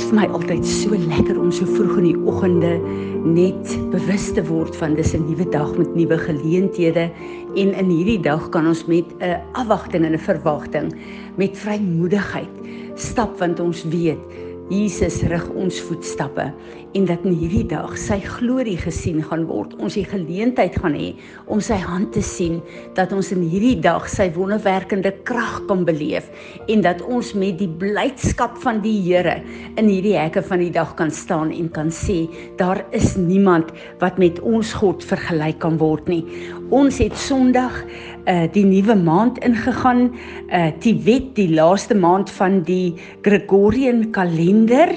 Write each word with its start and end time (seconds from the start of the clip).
Dis 0.00 0.08
vir 0.08 0.16
my 0.16 0.28
altyd 0.32 0.64
so 0.64 0.96
lekker 0.96 1.36
om 1.36 1.50
so 1.52 1.68
vroeg 1.68 1.98
in 2.00 2.06
die 2.06 2.20
oggende 2.30 2.70
net 3.20 3.72
bewus 3.92 4.30
te 4.32 4.40
word 4.48 4.72
van 4.80 4.94
dis 4.96 5.12
'n 5.12 5.26
nuwe 5.28 5.44
dag 5.52 5.76
met 5.76 5.92
nuwe 5.94 6.16
geleenthede. 6.16 7.10
En 7.52 7.74
in 7.76 7.90
hierdie 7.92 8.22
dag 8.24 8.48
kan 8.48 8.66
ons 8.66 8.86
met 8.86 9.04
'n 9.20 9.36
afwagting 9.52 10.06
en 10.06 10.16
'n 10.16 10.18
verwagting 10.18 10.96
met 11.36 11.52
vrymoedigheid 11.52 12.48
stap 12.94 13.38
want 13.40 13.60
ons 13.60 13.84
weet 13.92 14.24
Jesus 14.70 15.20
rig 15.26 15.46
ons 15.58 15.80
voetstappe 15.88 16.44
en 16.94 17.06
dat 17.06 17.24
in 17.26 17.34
hierdie 17.38 17.64
dag 17.70 17.92
sy 17.98 18.20
glorie 18.22 18.76
gesien 18.78 19.20
gaan 19.26 19.44
word. 19.48 19.76
Ons 19.82 19.96
die 19.98 20.04
geleentheid 20.06 20.76
gaan 20.78 20.94
hê 20.98 21.08
om 21.50 21.58
sy 21.62 21.78
hand 21.78 22.12
te 22.14 22.22
sien 22.22 22.60
dat 22.98 23.10
ons 23.14 23.32
in 23.34 23.42
hierdie 23.42 23.76
dag 23.82 24.06
sy 24.10 24.28
wonderwerkende 24.34 25.12
krag 25.26 25.60
kan 25.70 25.82
beleef 25.86 26.30
en 26.70 26.84
dat 26.86 27.02
ons 27.02 27.32
met 27.38 27.58
die 27.58 27.70
blydskap 27.82 28.58
van 28.62 28.78
die 28.84 28.96
Here 29.00 29.40
in 29.80 29.88
hierdie 29.90 30.16
hekke 30.18 30.42
van 30.46 30.62
die 30.62 30.72
dag 30.74 30.94
kan 30.98 31.10
staan 31.14 31.50
en 31.54 31.70
kan 31.74 31.90
sê 31.94 32.24
daar 32.60 32.82
is 32.96 33.16
niemand 33.18 33.74
wat 34.02 34.18
met 34.22 34.38
ons 34.46 34.74
God 34.78 35.02
vergelyk 35.06 35.58
kan 35.62 35.78
word 35.82 36.06
nie. 36.10 36.22
Ons 36.70 37.00
het 37.02 37.16
Sondag 37.18 37.82
uh 38.28 38.46
die 38.52 38.64
nuwe 38.64 38.94
maand 38.96 39.38
ingegaan, 39.44 40.10
uh 40.52 40.70
die 40.82 40.96
wet 41.06 41.34
die 41.36 41.48
laaste 41.54 41.94
maand 41.94 42.30
van 42.30 42.62
die 42.68 42.94
Gregorian 43.22 44.10
kalender 44.10 44.92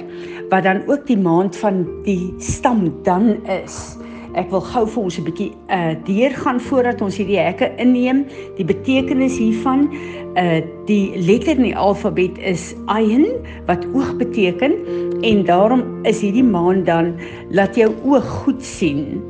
wat 0.50 0.64
dan 0.64 0.84
ook 0.88 1.08
die 1.08 1.18
maand 1.18 1.56
van 1.58 1.86
die 2.06 2.34
stam 2.38 2.90
dan 3.04 3.38
is. 3.50 3.98
Ek 4.34 4.50
wil 4.50 4.64
gou 4.66 4.88
vir 4.90 5.04
ons 5.04 5.18
'n 5.20 5.26
bietjie 5.30 5.52
uh 5.70 5.94
deurgaan 6.06 6.60
voordat 6.60 7.02
ons 7.02 7.18
hierdie 7.18 7.40
hekke 7.40 7.72
inneem, 7.78 8.26
die 8.58 8.66
betekenis 8.66 9.38
hiervan. 9.38 9.90
Uh 10.36 10.62
die 10.88 11.14
letter 11.16 11.56
in 11.56 11.70
die 11.70 11.78
alfabet 11.78 12.38
is 12.38 12.74
ayin 12.88 13.28
wat 13.68 13.86
oog 13.94 14.18
beteken 14.18 14.74
en 15.22 15.46
daarom 15.46 15.84
is 16.04 16.22
hierdie 16.22 16.44
maand 16.44 16.86
dan 16.86 17.14
laat 17.52 17.76
jou 17.76 17.94
oog 18.04 18.26
goed 18.44 18.64
sien. 18.64 19.22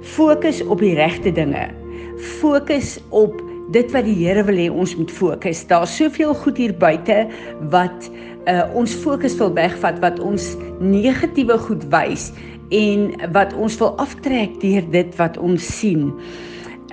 Fokus 0.00 0.62
op 0.64 0.78
die 0.80 0.94
regte 0.94 1.32
dinge 1.32 1.79
fokus 2.40 2.98
op 3.08 3.40
dit 3.70 3.90
wat 3.94 4.06
die 4.06 4.16
Here 4.18 4.42
wil 4.46 4.58
hê 4.58 4.68
ons 4.70 4.96
moet 4.98 5.10
fokus. 5.14 5.62
Daar's 5.70 5.94
soveel 5.96 6.34
goed 6.42 6.58
hier 6.58 6.74
buite 6.74 7.22
wat 7.72 8.10
uh, 8.48 8.64
ons 8.74 8.94
fokus 9.04 9.36
wil 9.38 9.52
wegvat 9.54 10.00
wat 10.02 10.18
ons 10.22 10.54
negatiewe 10.82 11.58
goed 11.66 11.86
wys 11.92 12.30
en 12.74 13.10
wat 13.34 13.54
ons 13.58 13.76
wil 13.82 13.94
aftrek 14.02 14.56
deur 14.62 14.86
dit 14.94 15.14
wat 15.18 15.38
ons 15.38 15.70
sien. 15.78 16.10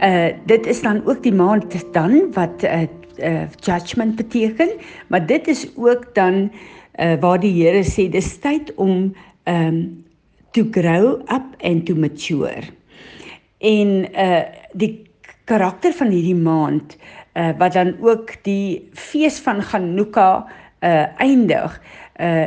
Uh 0.04 0.30
dit 0.50 0.68
is 0.70 0.82
dan 0.86 1.02
ook 1.06 1.24
die 1.26 1.34
maand 1.34 1.74
dan 1.96 2.20
wat 2.38 2.66
uh, 2.66 2.86
uh 3.18 3.46
judgment 3.66 4.16
beteken, 4.16 4.70
maar 5.10 5.26
dit 5.26 5.48
is 5.48 5.66
ook 5.76 6.14
dan 6.14 6.52
uh 7.00 7.16
waar 7.22 7.42
die 7.42 7.54
Here 7.58 7.82
sê 7.86 8.10
dis 8.10 8.38
tyd 8.42 8.74
om 8.76 9.14
um 9.50 10.06
to 10.54 10.66
grow 10.72 11.18
up 11.34 11.58
and 11.62 11.86
to 11.86 11.96
mature. 11.96 12.70
En 13.58 14.06
uh 14.14 14.46
die 14.78 15.07
karakter 15.48 15.94
van 15.96 16.12
hierdie 16.12 16.38
maand 16.38 16.98
uh, 16.98 17.54
wat 17.58 17.74
dan 17.74 17.96
ook 18.04 18.36
die 18.44 18.90
fees 18.94 19.40
van 19.44 19.62
Hanukkah 19.64 20.48
uh, 20.84 21.06
eindig 21.22 21.80
uh, 22.20 22.46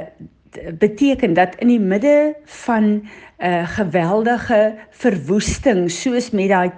beteken 0.78 1.34
dat 1.34 1.54
in 1.62 1.68
die 1.68 1.80
midde 1.80 2.34
van 2.44 2.84
'n 2.84 3.08
uh, 3.38 3.68
geweldige 3.68 4.76
verwoesting 4.90 5.90
soos 5.90 6.30
met 6.30 6.48
daai 6.48 6.70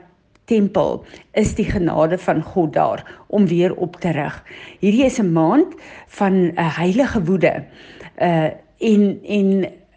tempel 0.45 1.05
is 1.33 1.55
die 1.55 1.67
genade 1.71 2.19
van 2.19 2.43
God 2.43 2.73
daar 2.73 3.05
om 3.27 3.47
weer 3.47 3.75
op 3.75 3.97
te 3.97 4.11
rig. 4.11 4.45
Hierdie 4.79 5.05
is 5.05 5.19
'n 5.19 5.33
maand 5.33 5.75
van 6.07 6.33
'n 6.33 6.53
uh, 6.59 6.77
heilige 6.77 7.25
woede. 7.25 7.65
Uh 8.19 8.51
en 8.79 9.21
en 9.23 9.49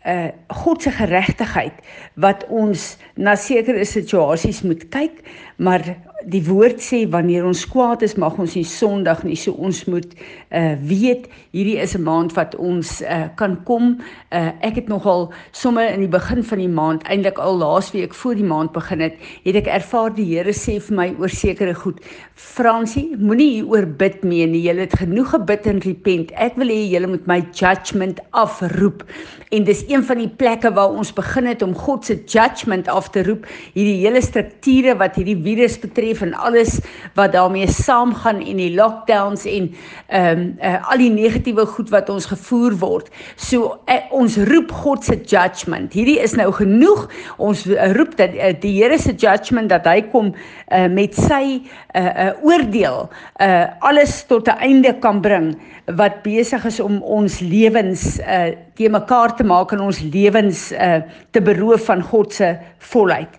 uh 0.05 0.27
God 0.47 0.81
se 0.81 0.91
geregtigheid 0.91 1.73
wat 2.13 2.45
ons 2.47 2.97
na 3.16 3.35
sekere 3.35 3.85
situasies 3.85 4.61
moet 4.61 4.89
kyk, 4.89 5.23
maar 5.57 5.83
die 6.25 6.41
woord 6.45 6.81
sê 6.81 7.03
wanneer 7.11 7.45
ons 7.45 7.63
kwaad 7.69 8.01
is 8.05 8.16
mag 8.17 8.38
ons 8.41 8.55
nie 8.57 8.66
sondig 8.66 9.21
nie. 9.25 9.35
So 9.38 9.53
ons 9.61 9.83
moet 9.89 10.16
uh 10.55 10.73
weet 10.89 11.27
hierdie 11.53 11.77
is 11.81 11.95
'n 11.95 12.03
maand 12.03 12.33
wat 12.33 12.55
ons 12.55 13.01
uh 13.01 13.29
kan 13.35 13.57
kom. 13.63 13.99
Uh 14.31 14.51
ek 14.61 14.75
het 14.75 14.88
nogal 14.88 15.31
sommer 15.51 15.88
in 15.94 15.99
die 15.99 16.09
begin 16.09 16.44
van 16.44 16.57
die 16.57 16.69
maand 16.69 17.03
eintlik 17.03 17.38
al 17.38 17.57
laasweek 17.57 18.13
voor 18.13 18.35
die 18.35 18.44
maand 18.44 18.71
begin 18.71 19.01
het 19.01 19.15
het 19.45 19.55
ek 19.55 19.67
ervaar 19.67 20.13
die 20.15 20.25
Here 20.25 20.53
sê 20.53 20.79
vir 20.81 20.95
my 20.95 21.15
oor 21.19 21.29
sekere 21.29 21.73
goed 21.73 21.99
Fransie 22.33 23.15
moenie 23.17 23.61
hieroor 23.61 23.85
bid 23.85 24.23
mee 24.23 24.47
nie. 24.47 24.63
Jy 24.65 24.75
het 24.79 24.97
genoeg 24.97 25.29
gebid 25.29 25.67
en 25.67 25.79
repent. 25.79 26.31
Ek 26.31 26.55
wil 26.55 26.67
hê 26.67 26.89
jy 26.89 27.05
moet 27.07 27.27
my 27.27 27.41
judgment 27.53 28.19
afroep. 28.31 29.03
En 29.51 29.63
dis 29.63 29.85
een 29.88 30.03
van 30.03 30.17
die 30.17 30.29
plekke 30.29 30.73
waar 30.73 30.89
ons 30.89 31.13
begin 31.13 31.45
het 31.45 31.61
om 31.61 31.75
God 31.75 32.05
se 32.05 32.15
judgment 32.25 32.88
af 32.88 33.09
te 33.09 33.23
roep. 33.23 33.45
Hierdie 33.73 34.01
hele 34.01 34.21
strukture 34.21 34.97
wat 34.97 35.15
hierdie 35.15 35.38
virus 35.45 35.78
betref 35.79 36.23
en 36.25 36.33
alles 36.33 36.79
wat 37.16 37.35
daarmee 37.35 37.67
saamgaan 37.72 38.41
en 38.41 38.61
die 38.61 38.73
lockdowns 38.75 39.45
en 39.45 39.69
ehm 40.07 40.39
um, 40.39 40.44
uh, 40.61 40.91
al 40.91 41.01
die 41.01 41.11
negatiewe 41.13 41.66
goed 41.66 41.89
wat 41.94 42.09
ons 42.09 42.25
gevoer 42.29 42.75
word. 42.81 43.09
So 43.35 43.78
uh, 43.85 44.00
ons 44.11 44.38
roep 44.50 44.72
God 44.72 45.06
se 45.06 45.16
judgment. 45.22 45.94
Hierdie 45.94 46.19
is 46.23 46.35
nou 46.38 46.51
genoeg. 46.53 47.07
Ons 47.38 47.66
uh, 47.69 47.91
roep 47.95 48.17
dat 48.19 48.35
uh, 48.35 48.51
die 48.59 48.73
Here 48.75 48.97
se 49.00 49.13
judgment 49.13 49.69
dat 49.69 49.88
hy 49.89 50.01
kom 50.11 50.33
uh, 50.33 50.88
met 50.91 51.16
sy 51.16 51.62
'n 51.62 51.63
uh, 51.95 52.03
uh, 52.25 52.31
oordeel 52.44 53.09
uh, 53.41 53.66
alles 53.79 54.23
tot 54.27 54.47
'n 54.47 54.59
einde 54.59 54.94
kan 55.00 55.22
bring 55.22 55.56
wat 55.85 56.23
besig 56.23 56.66
is 56.66 56.79
om 56.79 57.01
ons 57.01 57.39
lewens 57.39 58.19
uh, 58.19 58.56
te 58.73 58.89
mekaar 58.89 59.35
te 59.35 59.44
maak 59.44 59.72
en 59.72 59.85
ons 59.85 60.01
lewens 60.01 60.72
uh, 60.72 61.01
te 61.31 61.41
beroof 61.41 61.85
van 61.85 62.01
God 62.01 62.33
se 62.33 62.56
volheid. 62.91 63.29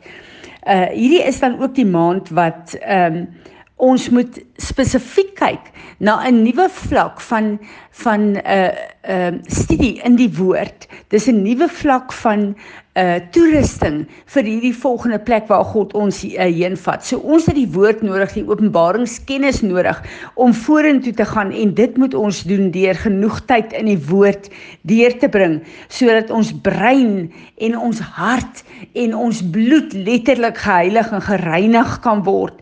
Uh 0.66 0.88
hierdie 0.90 1.22
is 1.22 1.38
dan 1.38 1.60
ook 1.62 1.74
die 1.74 1.86
maand 1.86 2.28
wat 2.28 2.74
ehm 2.80 3.14
um, 3.14 3.28
ons 3.76 4.08
moet 4.08 4.38
spesifiek 4.56 5.34
kyk 5.36 5.72
na 6.00 6.16
'n 6.24 6.42
nuwe 6.44 6.68
vlak 6.68 7.20
van 7.20 7.58
van 7.90 8.20
'n 8.20 8.36
uh, 8.36 8.72
ehm 9.02 9.34
uh, 9.34 9.40
studie 9.46 10.00
in 10.04 10.16
die 10.16 10.32
woord. 10.32 10.88
Dis 11.08 11.28
'n 11.28 11.42
nuwe 11.42 11.68
vlak 11.68 12.12
van 12.12 12.56
uh 12.96 13.20
toerusting 13.30 14.06
vir 14.26 14.42
hierdie 14.42 14.74
volgende 14.74 15.18
plek 15.18 15.46
waar 15.48 15.64
God 15.64 15.92
ons 15.94 16.24
uh, 16.24 16.40
heen 16.40 16.76
vat. 16.76 17.04
So 17.04 17.18
ons 17.18 17.46
het 17.46 17.54
die 17.54 17.68
woord 17.68 18.02
nodig, 18.02 18.32
die 18.32 18.48
openbaringskennis 18.48 19.60
nodig 19.60 20.02
om 20.34 20.54
vorentoe 20.54 21.12
te 21.12 21.24
gaan 21.24 21.52
en 21.52 21.74
dit 21.74 21.96
moet 21.96 22.14
ons 22.14 22.42
doen 22.42 22.70
deur 22.70 22.94
genoeg 22.94 23.40
tyd 23.44 23.72
in 23.72 23.86
die 23.86 24.00
woord 24.08 24.48
deur 24.82 25.18
te 25.18 25.28
bring 25.28 25.60
sodat 25.88 26.30
ons 26.30 26.52
brein 26.60 27.32
en 27.56 27.78
ons 27.78 28.00
hart 28.00 28.64
en 28.92 29.14
ons 29.14 29.50
bloed 29.50 29.92
letterlik 29.92 30.56
geheilig 30.56 31.12
en 31.12 31.22
gereinig 31.22 32.00
kan 32.00 32.24
word. 32.24 32.56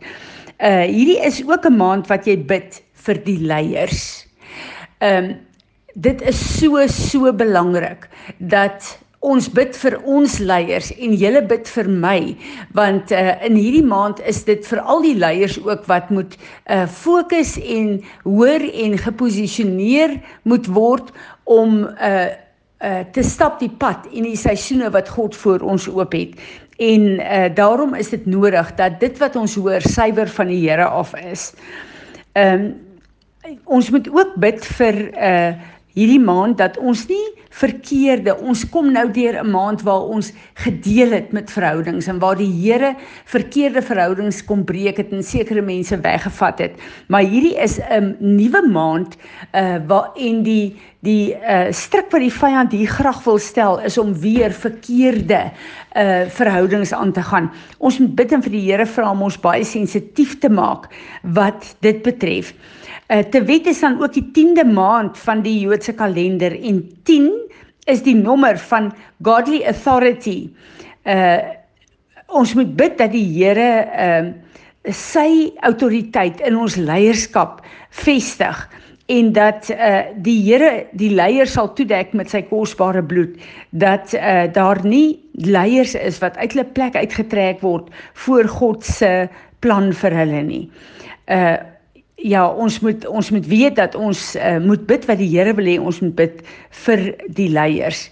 Uh 0.59 0.85
hierdie 0.87 1.19
is 1.19 1.43
ook 1.43 1.65
'n 1.67 1.77
maand 1.77 2.07
wat 2.07 2.25
jy 2.25 2.37
bid 2.37 2.81
vir 2.93 3.23
die 3.23 3.39
leiers. 3.39 4.27
Ehm 4.99 5.23
um, 5.23 5.35
dit 5.95 6.21
is 6.21 6.59
so 6.59 6.87
so 6.87 7.33
belangrik 7.33 8.09
dat 8.37 8.97
ons 9.25 9.47
bid 9.49 9.75
vir 9.79 9.95
ons 10.03 10.37
leiers 10.43 10.91
en 11.01 11.13
julle 11.17 11.41
bid 11.49 11.69
vir 11.77 11.87
my 11.89 12.19
want 12.77 13.13
uh, 13.15 13.33
in 13.47 13.55
hierdie 13.57 13.85
maand 13.85 14.19
is 14.29 14.43
dit 14.47 14.65
vir 14.69 14.81
al 14.83 15.01
die 15.05 15.15
leiers 15.17 15.57
ook 15.63 15.85
wat 15.89 16.11
moet 16.13 16.35
uh, 16.37 16.85
fokus 16.85 17.55
en 17.57 18.03
hoor 18.27 18.65
en 18.85 18.97
geposisioneer 19.01 20.19
moet 20.43 20.67
word 20.67 21.09
om 21.43 21.85
uh, 21.87 22.27
uh, 22.83 23.01
te 23.15 23.23
stap 23.25 23.57
die 23.63 23.71
pad 23.71 24.05
en 24.11 24.27
die 24.29 24.37
seisoene 24.39 24.91
wat 24.93 25.09
God 25.15 25.37
vir 25.45 25.65
ons 25.65 25.87
oop 25.89 26.13
het 26.17 26.37
en 26.77 27.01
uh, 27.19 27.45
daarom 27.55 27.93
is 27.95 28.09
dit 28.09 28.25
nodig 28.25 28.75
dat 28.75 28.99
dit 28.99 29.17
wat 29.17 29.35
ons 29.35 29.55
hoor 29.55 29.81
suiwer 29.81 30.27
van 30.27 30.47
die 30.47 30.69
Here 30.69 30.85
af 30.85 31.15
is. 31.15 31.53
Ehm 32.31 32.53
um, 32.53 32.73
ons 33.63 33.89
moet 33.89 34.09
ook 34.09 34.35
bid 34.41 34.65
vir 34.65 34.95
uh 35.13 35.53
hierdie 35.95 36.21
maand 36.21 36.59
dat 36.59 36.77
ons 36.77 37.05
nie 37.07 37.23
verkeerde 37.55 38.35
ons 38.43 38.65
kom 38.69 38.91
nou 38.91 39.05
deur 39.11 39.39
'n 39.39 39.51
maand 39.51 39.81
waar 39.87 40.11
ons 40.11 40.33
gedeel 40.53 41.11
het 41.11 41.31
met 41.31 41.51
verhoudings 41.51 42.07
en 42.07 42.19
waar 42.19 42.35
die 42.35 42.51
Here 42.51 42.95
verkeerde 43.25 43.81
verhoudings 43.81 44.43
kom 44.45 44.65
breek 44.65 44.97
het 44.97 45.11
en 45.11 45.23
sekere 45.23 45.61
mense 45.61 45.97
weggevat 45.97 46.59
het 46.59 46.73
maar 47.07 47.23
hierdie 47.23 47.55
is 47.57 47.79
'n 47.79 48.15
nuwe 48.19 48.61
maand 48.67 49.15
uh 49.53 49.79
waar 49.87 50.11
en 50.15 50.43
die 50.43 50.75
die 51.05 51.35
uh 51.35 51.71
stryk 51.71 52.11
wat 52.11 52.23
die 52.23 52.33
vyand 52.33 52.73
hier 52.73 52.89
graag 52.89 53.23
wil 53.25 53.37
stel 53.41 53.79
is 53.85 53.97
om 54.01 54.13
weer 54.19 54.51
verkeerde 54.51 55.51
uh 55.95 56.25
verhoudings 56.29 56.93
aan 56.93 57.11
te 57.11 57.23
gaan. 57.23 57.51
Ons 57.77 57.99
moet 57.99 58.15
bid 58.15 58.33
en 58.35 58.43
vir 58.45 58.51
die 58.51 58.65
Here 58.65 58.85
vra 58.85 59.11
om 59.11 59.21
ons 59.27 59.37
baie 59.39 59.63
sensitief 59.63 60.39
te 60.39 60.49
maak 60.49 60.89
wat 61.21 61.75
dit 61.85 62.01
betref. 62.03 62.53
Uh 63.05 63.21
Tewet 63.29 63.67
is 63.69 63.79
dan 63.79 64.01
ook 64.01 64.13
die 64.13 64.31
10de 64.33 64.65
maand 64.65 65.17
van 65.17 65.41
die 65.45 65.59
Joodse 65.59 65.93
kalender 65.93 66.55
en 66.61 66.79
10 67.03 67.29
is 67.85 68.01
die 68.01 68.15
nommer 68.15 68.57
van 68.57 68.89
godly 69.21 69.61
authority. 69.65 70.49
Uh 71.05 71.37
ons 72.33 72.55
moet 72.57 72.71
bid 72.75 72.97
dat 72.97 73.11
die 73.13 73.27
Here 73.35 73.69
uh 73.85 74.33
sy 74.89 75.53
autoriteit 75.65 76.41
in 76.45 76.57
ons 76.57 76.75
leierskap 76.77 77.61
vestig 77.93 78.57
en 79.13 79.31
dat 79.37 79.69
uh 79.69 80.01
die 80.25 80.39
Here 80.47 80.87
die 80.97 81.11
leiers 81.13 81.53
sal 81.53 81.69
toedek 81.77 82.17
met 82.17 82.33
sy 82.33 82.41
kosbare 82.49 83.05
bloed 83.05 83.37
dat 83.69 84.17
uh 84.17 84.49
daar 84.49 84.81
nie 84.81 85.19
leiers 85.45 85.93
is 85.93 86.17
wat 86.25 86.41
uit 86.41 86.57
hulle 86.57 86.65
plek 86.73 86.97
uitgetrek 86.97 87.61
word 87.61 87.93
voor 88.25 88.49
God 88.49 88.83
se 88.85 89.13
plan 89.61 89.93
vir 89.93 90.21
hulle 90.23 90.43
nie. 90.49 90.63
Uh 91.29 91.74
ja, 92.15 92.47
ons 92.47 92.79
moet 92.79 93.07
ons 93.07 93.31
moet 93.31 93.47
weet 93.47 93.75
dat 93.75 93.95
ons 93.95 94.35
uh, 94.35 94.57
moet 94.63 94.85
bid 94.87 95.05
wat 95.05 95.19
die 95.19 95.29
Here 95.29 95.53
wil 95.55 95.67
hê 95.67 95.79
ons 95.79 96.01
moet 96.01 96.15
bid 96.15 96.43
vir 96.85 97.07
die 97.27 97.49
leiers. 97.49 98.09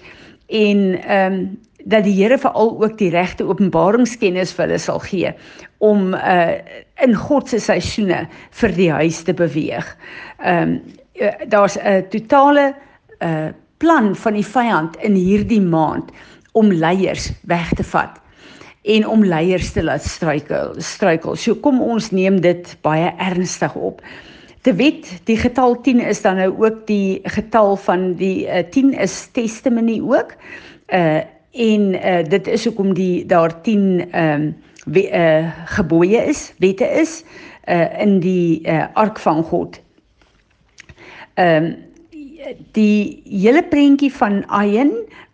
En 0.47 0.89
ehm 1.01 1.33
um, 1.33 1.45
dat 1.85 2.05
die 2.05 2.15
Here 2.15 2.38
veral 2.39 2.69
ook 2.79 2.97
die 2.97 3.09
regte 3.11 3.44
openbaringskennis 3.44 4.53
vir 4.55 4.69
hulle 4.69 4.79
sal 4.79 5.01
gee 5.03 5.33
om 5.83 6.13
uh 6.15 6.55
in 7.03 7.15
God 7.17 7.50
se 7.50 7.57
seisoene 7.59 8.21
vir 8.55 8.75
die 8.77 8.91
huis 8.91 9.23
te 9.27 9.33
beweeg. 9.35 9.89
Ehm 10.39 10.77
um, 10.77 10.81
daar's 11.51 11.77
'n 11.77 12.07
totale 12.09 12.73
uh 13.19 13.51
plan 13.77 14.15
van 14.15 14.33
die 14.33 14.47
vyand 14.47 14.95
in 15.03 15.15
hierdie 15.15 15.61
maand 15.61 16.11
om 16.51 16.71
leiers 16.71 17.31
weg 17.51 17.73
te 17.75 17.83
vat 17.83 18.22
en 18.83 19.07
om 19.07 19.25
leiers 19.25 19.71
te 19.71 19.83
laat 19.83 20.03
struikel 20.03 20.75
struikel. 20.77 21.35
So 21.35 21.56
kom 21.56 21.81
ons 21.81 22.12
neem 22.12 22.41
dit 22.44 22.75
baie 22.83 23.13
ernstig 23.18 23.75
op. 23.75 24.01
Te 24.63 24.74
weet 24.75 25.09
die 25.27 25.38
getal 25.39 25.77
10 25.81 26.00
is 26.07 26.21
dan 26.24 26.39
nou 26.39 26.51
ook 26.65 26.83
die 26.88 27.21
getal 27.24 27.75
van 27.75 28.13
die 28.19 28.45
uh, 28.47 28.63
10 28.71 28.94
is 29.00 29.27
testimony 29.31 30.01
ook. 30.01 30.35
Uh 30.88 31.21
en 31.53 31.94
uh, 31.94 32.24
dit 32.25 32.47
is 32.50 32.63
hoekom 32.65 32.95
die 32.97 33.25
daar 33.30 33.62
10 33.62 34.09
ehm 34.12 34.41
um, 34.41 34.56
uh, 34.95 35.51
gebooie 35.65 36.24
is, 36.25 36.53
wette 36.57 36.85
is 36.85 37.24
uh, 37.69 38.01
in 38.01 38.19
die 38.19 38.68
uh, 38.68 38.88
ark 38.94 39.19
van 39.19 39.44
God. 39.44 39.81
Ehm 41.33 41.63
um, 41.63 41.75
die 42.75 43.22
hele 43.28 43.63
prentjie 43.63 44.12
van 44.13 44.42
Ayen 44.48 44.92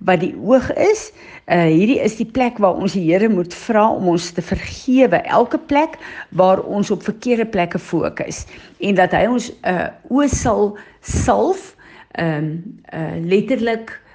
wat 0.08 0.22
die 0.24 0.34
oog 0.38 0.70
is, 0.74 1.10
uh 1.50 1.66
hierdie 1.66 2.00
is 2.04 2.18
die 2.20 2.28
plek 2.28 2.60
waar 2.62 2.78
ons 2.78 2.94
die 2.98 3.06
Here 3.08 3.30
moet 3.30 3.54
vra 3.54 3.88
om 3.96 4.12
ons 4.14 4.32
te 4.32 4.44
vergewe. 4.46 5.22
Elke 5.26 5.58
plek 5.58 5.98
waar 6.30 6.62
ons 6.62 6.92
op 6.92 7.04
verkeerde 7.04 7.48
plekke 7.50 7.80
fokus 7.80 8.46
en 8.80 9.00
dat 9.00 9.16
hy 9.18 9.26
ons 9.30 9.50
uh 9.64 9.90
oë 10.10 10.30
sal 10.34 10.78
salf 11.02 11.74
ehm 12.18 12.38
um, 12.38 12.54
uh 12.94 13.18
letterlik 13.30 13.94
uh, 13.94 14.09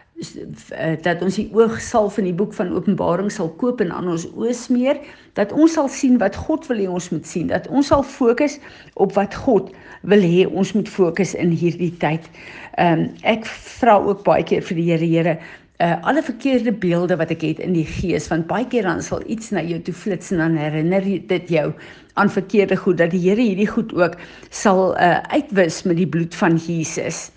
dat 1.03 1.23
ons 1.27 1.37
die 1.41 1.49
oog 1.57 1.81
sal 1.83 2.07
van 2.11 2.27
die 2.29 2.35
boek 2.35 2.53
van 2.55 2.71
Openbaring 2.73 3.33
sal 3.33 3.49
koop 3.59 3.81
en 3.83 3.91
aan 3.91 4.07
ons 4.13 4.29
oë 4.31 4.53
smeer 4.55 5.01
dat 5.35 5.51
ons 5.53 5.75
sal 5.75 5.89
sien 5.91 6.21
wat 6.23 6.37
God 6.39 6.69
wil 6.71 6.79
hê 6.79 6.87
ons 6.87 7.09
moet 7.11 7.27
sien 7.27 7.51
dat 7.51 7.67
ons 7.67 7.91
sal 7.91 8.05
fokus 8.07 8.61
op 8.95 9.17
wat 9.19 9.35
God 9.35 9.73
wil 10.07 10.23
hê 10.23 10.45
ons 10.47 10.71
moet 10.77 10.89
fokus 10.89 11.35
in 11.35 11.51
hierdie 11.51 11.91
tyd. 11.99 12.31
Ehm 12.79 13.05
um, 13.05 13.05
ek 13.27 13.49
vra 13.81 13.99
ook 13.99 14.23
baie 14.27 14.47
keer 14.47 14.63
vir 14.63 14.79
die 14.79 14.87
Here 14.93 15.11
Here 15.11 15.37
uh 15.83 15.97
alle 16.07 16.23
verkeerde 16.23 16.71
beelde 16.71 17.17
wat 17.19 17.33
ek 17.35 17.43
het 17.43 17.59
in 17.59 17.75
die 17.75 17.87
gees 17.87 18.29
want 18.31 18.47
baie 18.47 18.67
keer 18.71 18.87
dan 18.87 19.03
sal 19.03 19.25
iets 19.27 19.51
na 19.51 19.65
jou 19.67 19.81
toe 19.83 19.95
flits 19.95 20.31
en 20.31 20.39
dan 20.39 20.55
herinner 20.57 21.03
dit 21.03 21.51
jou 21.51 21.73
aan 22.15 22.31
verkeerde 22.31 22.79
goed 22.79 23.03
dat 23.03 23.11
die 23.11 23.25
Here 23.25 23.43
hierdie 23.43 23.67
goed 23.67 23.91
ook 23.99 24.15
sal 24.51 24.95
uh 24.95 25.19
uitwis 25.35 25.83
met 25.83 25.99
die 25.99 26.07
bloed 26.07 26.35
van 26.39 26.55
Jesus. 26.55 27.33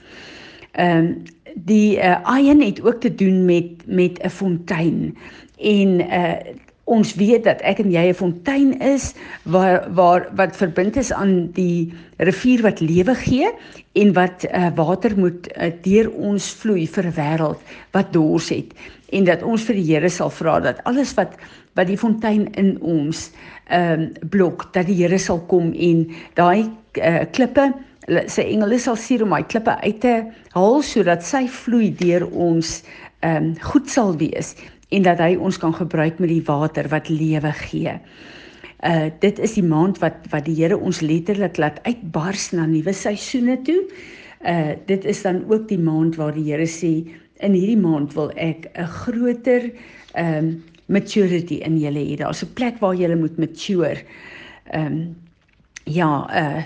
Ehm 0.77 1.09
um, 1.09 1.09
die 1.55 1.97
uh, 1.97 2.19
iron 2.39 2.61
het 2.61 2.81
ook 2.83 3.01
te 3.01 3.15
doen 3.15 3.45
met 3.45 3.85
met 3.85 4.19
'n 4.23 4.29
fontein. 4.29 5.17
En 5.57 6.01
uh 6.01 6.33
ons 6.87 7.15
weet 7.19 7.43
dat 7.43 7.61
ek 7.67 7.81
en 7.83 7.91
jy 7.91 8.07
'n 8.09 8.15
fontein 8.15 8.79
is 8.79 9.13
waar 9.43 9.87
waar 9.93 10.27
wat 10.35 10.55
verbind 10.55 10.95
is 10.95 11.11
aan 11.11 11.51
die 11.51 11.93
rivier 12.17 12.61
wat 12.61 12.79
lewe 12.79 13.15
gee 13.15 13.51
en 13.93 14.13
wat 14.13 14.45
uh, 14.47 14.71
water 14.75 15.17
moet 15.19 15.49
uh, 15.51 15.71
deur 15.81 16.11
ons 16.11 16.51
vloei 16.61 16.87
vir 16.87 17.05
'n 17.05 17.17
wêreld 17.19 17.59
wat 17.91 18.13
dors 18.13 18.49
het. 18.49 18.71
En 19.11 19.23
dat 19.23 19.43
ons 19.43 19.63
vir 19.63 19.75
die 19.75 19.93
Here 19.93 20.09
sal 20.09 20.29
vra 20.29 20.59
dat 20.59 20.83
alles 20.83 21.13
wat 21.13 21.35
wat 21.75 21.87
die 21.87 21.97
fontein 21.97 22.47
in 22.55 22.77
ons 22.81 23.31
ehm 23.67 24.01
um, 24.01 24.29
blok 24.29 24.73
dat 24.73 24.87
die 24.87 25.03
Here 25.03 25.17
sal 25.17 25.39
kom 25.39 25.73
en 25.73 26.07
daai 26.33 26.69
uh, 27.03 27.25
klippe 27.31 27.73
sy 28.07 28.45
engele 28.47 28.79
sal 28.79 28.95
sien 28.95 29.23
om 29.25 29.33
hy 29.35 29.43
klippe 29.51 29.73
uit 29.83 29.99
te 30.03 30.15
haal 30.53 30.81
sodat 30.85 31.25
sy 31.27 31.43
vloei 31.51 31.91
deur 31.99 32.27
ons 32.31 32.81
ehm 33.25 33.49
um, 33.49 33.53
goed 33.65 33.89
sal 33.89 34.13
wees 34.21 34.53
en 34.95 35.03
dat 35.03 35.19
hy 35.19 35.35
ons 35.35 35.57
kan 35.59 35.73
gebruik 35.75 36.19
met 36.23 36.29
die 36.31 36.43
water 36.47 36.87
wat 36.93 37.09
lewe 37.11 37.51
gee. 37.67 37.97
Uh 38.85 39.09
dit 39.19 39.39
is 39.43 39.57
die 39.57 39.65
maand 39.65 39.99
wat 39.99 40.29
wat 40.31 40.45
die 40.45 40.55
Here 40.55 40.77
ons 40.77 41.01
letterlik 41.01 41.57
laat 41.57 41.81
uitbars 41.83 42.51
na 42.53 42.67
nuwe 42.69 42.93
seisoene 42.93 43.57
toe. 43.67 43.81
Uh 44.45 44.77
dit 44.85 45.05
is 45.05 45.21
dan 45.25 45.43
ook 45.49 45.67
die 45.67 45.81
maand 45.81 46.15
waar 46.15 46.31
die 46.35 46.45
Here 46.47 46.69
sê 46.69 46.93
in 47.43 47.53
hierdie 47.57 47.81
maand 47.81 48.13
wil 48.15 48.31
ek 48.35 48.69
'n 48.73 48.87
groter 49.03 49.71
ehm 50.13 50.37
um, 50.37 50.63
maturity 50.87 51.59
in 51.67 51.75
julle 51.77 51.99
hê. 51.99 52.15
Daar's 52.15 52.43
'n 52.43 52.53
plek 52.53 52.79
waar 52.79 52.95
julle 52.95 53.15
moet 53.15 53.37
mature. 53.37 53.97
Ehm 54.71 54.85
um, 54.85 55.15
ja, 55.83 56.23
uh 56.31 56.63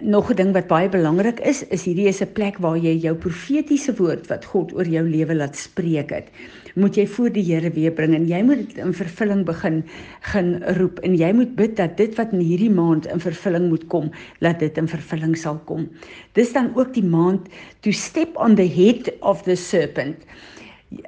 nog 0.00 0.30
'n 0.30 0.36
ding 0.36 0.52
wat 0.52 0.66
baie 0.66 0.88
belangrik 0.88 1.40
is, 1.40 1.62
is 1.68 1.84
hierdie 1.84 2.08
is 2.08 2.22
'n 2.22 2.32
plek 2.32 2.58
waar 2.58 2.76
jy 2.76 2.96
jou 2.96 3.14
profetiese 3.14 3.94
woord 3.96 4.26
wat 4.28 4.44
God 4.44 4.72
oor 4.72 4.88
jou 4.88 5.04
lewe 5.04 5.34
laat 5.34 5.56
spreek 5.56 6.10
het, 6.10 6.28
moet 6.74 6.96
jy 6.96 7.06
voor 7.06 7.30
die 7.32 7.44
Here 7.44 7.70
weer 7.70 7.92
bring 7.92 8.14
en 8.14 8.26
jy 8.28 8.42
moet 8.42 8.56
dit 8.56 8.78
in 8.78 8.92
vervulling 8.92 9.44
begin 9.44 9.84
gaan 10.20 10.62
roep 10.78 10.98
en 10.98 11.14
jy 11.16 11.32
moet 11.32 11.54
bid 11.56 11.76
dat 11.76 11.96
dit 11.96 12.14
wat 12.16 12.32
in 12.32 12.40
hierdie 12.40 12.70
maand 12.70 13.06
in 13.06 13.20
vervulling 13.20 13.68
moet 13.68 13.86
kom, 13.86 14.10
laat 14.40 14.60
dit 14.60 14.78
in 14.78 14.88
vervulling 14.88 15.36
sal 15.36 15.60
kom. 15.64 15.88
Dis 16.32 16.52
dan 16.52 16.72
ook 16.74 16.94
die 16.94 17.04
maand 17.04 17.48
to 17.80 17.92
step 17.92 18.36
on 18.36 18.54
the 18.54 18.68
head 18.68 19.12
of 19.20 19.42
the 19.42 19.56
serpent. 19.56 20.16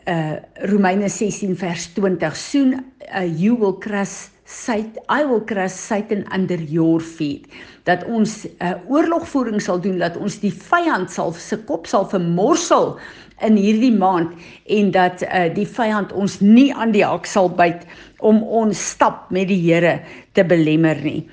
Uh 0.07 0.37
Romeine 0.69 1.09
16 1.09 1.57
vers 1.57 1.93
20 1.95 2.37
soon 2.37 2.85
uh, 3.15 3.25
you 3.25 3.57
will 3.57 3.79
crush 3.79 4.29
Satan 4.49 5.03
I 5.11 5.25
will 5.29 5.45
crush 5.45 5.77
Satan 5.77 6.25
under 6.33 6.57
your 6.57 7.01
feet 7.01 7.45
dat 7.85 8.05
ons 8.09 8.47
'n 8.47 8.65
uh, 8.65 8.81
oorlogvoering 8.89 9.61
sal 9.61 9.81
doen 9.81 9.99
dat 10.01 10.17
ons 10.17 10.39
die 10.41 10.53
vyand 10.53 11.13
sal 11.13 11.33
se 11.33 11.57
kop 11.69 11.87
sal 11.87 12.09
vermorsel 12.09 12.97
in 13.45 13.61
hierdie 13.61 13.93
maand 13.93 14.33
en 14.65 14.91
dat 14.91 15.23
uh, 15.23 15.53
die 15.53 15.69
vyand 15.69 16.13
ons 16.13 16.41
nie 16.41 16.73
aan 16.75 16.97
die 16.97 17.05
hak 17.05 17.29
sal 17.29 17.53
byt 17.53 17.85
om 18.19 18.41
ons 18.43 18.89
stap 18.91 19.29
met 19.31 19.49
die 19.53 19.61
Here 19.61 20.01
te 20.33 20.45
belemmer 20.45 20.97
nie. 21.05 21.29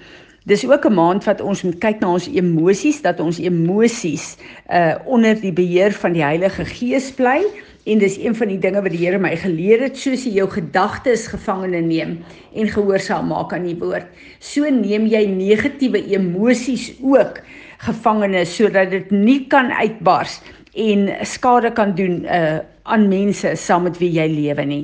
Dis 0.45 0.67
ook 0.67 0.85
'n 0.85 0.93
maand 0.93 1.23
wat 1.23 1.41
ons 1.41 1.63
moet 1.63 1.79
kyk 1.79 1.99
na 1.99 2.11
ons 2.19 2.27
emosies 2.27 3.01
dat 3.01 3.19
ons 3.19 3.39
emosies 3.39 4.35
uh 4.69 4.95
onder 5.05 5.39
die 5.39 5.55
beheer 5.55 5.91
van 5.91 6.13
die 6.13 6.23
Heilige 6.23 6.65
Gees 6.65 7.11
bly 7.11 7.47
En 7.85 7.99
dis 8.01 8.17
een 8.17 8.33
van 8.35 8.49
die 8.49 8.57
dinge 8.57 8.81
wat 8.81 8.93
die 8.95 9.03
Here 9.03 9.19
my 9.21 9.35
geleer 9.37 9.83
het, 9.85 9.97
soos 10.01 10.23
jy 10.25 10.39
jou 10.39 10.47
gedagtes 10.49 11.27
gevangene 11.29 11.83
neem 11.85 12.15
en 12.57 12.69
gehoorsaam 12.71 13.29
maak 13.29 13.53
aan 13.53 13.67
die 13.67 13.77
woord. 13.77 14.07
So 14.41 14.65
neem 14.73 15.05
jy 15.11 15.21
negatiewe 15.29 16.01
emosies 16.17 16.89
ook 17.05 17.43
gevangene 17.85 18.41
sodat 18.49 18.89
dit 18.89 19.11
nie 19.13 19.43
kan 19.51 19.69
uitbars 19.69 20.39
en 20.73 21.11
skade 21.27 21.71
kan 21.77 21.93
doen 21.97 22.23
uh 22.25 22.63
aan 22.85 23.07
mense 23.09 23.49
saam 23.57 23.87
met 23.87 23.95
wie 23.97 24.11
jy 24.13 24.25
lewe 24.29 24.65
nie. 24.65 24.83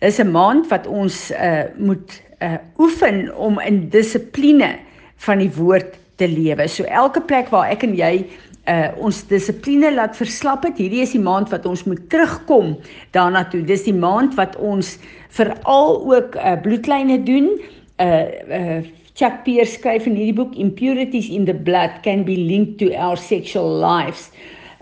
Dis 0.00 0.20
'n 0.20 0.30
maand 0.32 0.68
wat 0.68 0.86
ons 0.86 1.30
uh 1.30 1.64
moet 1.76 2.20
uh 2.40 2.56
oefen 2.78 3.36
om 3.36 3.60
in 3.60 3.88
dissipline 3.88 4.78
van 5.16 5.38
die 5.38 5.50
woord 5.56 5.96
te 6.16 6.28
lewe. 6.28 6.68
So 6.68 6.84
elke 6.84 7.20
plek 7.20 7.48
waar 7.48 7.70
ek 7.70 7.82
en 7.82 7.94
jy 7.96 8.26
uh 8.68 8.90
ons 9.00 9.22
dissipline 9.30 9.90
laat 9.94 10.16
verslap 10.18 10.66
het. 10.66 10.76
Hierdie 10.80 11.00
is 11.04 11.14
die 11.16 11.22
maand 11.22 11.48
wat 11.52 11.66
ons 11.68 11.86
moet 11.88 12.02
terugkom 12.12 12.76
daarna 13.16 13.46
toe. 13.48 13.62
Dis 13.64 13.86
die 13.86 13.96
maand 13.96 14.36
wat 14.36 14.58
ons 14.60 14.96
veral 15.36 16.02
ook 16.04 16.36
uh 16.36 16.56
bloedlyne 16.64 17.22
doen. 17.24 17.54
Uh 18.02 18.28
uh 18.52 18.80
Chuck 19.18 19.40
Pierce 19.42 19.74
skryf 19.74 20.04
in 20.06 20.14
hierdie 20.14 20.36
boek 20.36 20.52
Impurities 20.54 21.26
in 21.34 21.48
the 21.48 21.54
blood 21.54 21.96
can 22.04 22.22
be 22.22 22.36
linked 22.36 22.78
to 22.78 22.92
our 22.94 23.16
sexual 23.16 23.72
lives. 23.80 24.28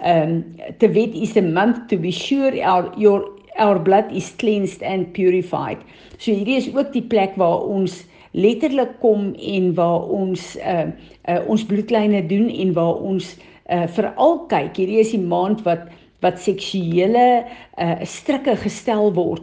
Um 0.04 0.42
the 0.82 0.90
wet 0.90 1.14
is 1.14 1.36
a 1.36 1.42
month 1.42 1.86
to 1.88 1.96
be 1.96 2.10
sure 2.10 2.52
our 2.60 2.90
your 2.98 3.24
our 3.56 3.78
blood 3.78 4.10
is 4.12 4.34
cleansed 4.36 4.82
and 4.82 5.14
purified. 5.14 5.78
So 6.18 6.34
hierdie 6.34 6.58
is 6.58 6.68
ook 6.74 6.92
die 6.92 7.06
plek 7.06 7.38
waar 7.40 7.62
ons 7.64 8.02
letterlik 8.36 8.98
kom 9.00 9.30
en 9.40 9.70
waar 9.78 10.10
ons 10.12 10.56
uh, 10.60 10.90
uh 11.30 11.40
ons 11.48 11.64
bloedlyne 11.64 12.26
doen 12.28 12.50
en 12.50 12.74
waar 12.76 12.98
ons 13.00 13.30
uh 13.30 13.54
veral 13.66 14.46
kyk 14.50 14.76
hierdie 14.76 15.00
is 15.00 15.10
die 15.10 15.22
maand 15.22 15.64
wat 15.66 15.88
wat 16.24 16.38
seksuele 16.40 17.44
uh 17.78 17.96
strikke 18.06 18.56
gestel 18.62 19.12
word 19.14 19.42